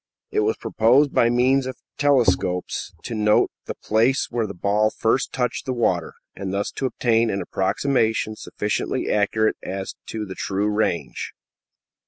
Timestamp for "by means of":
1.13-1.77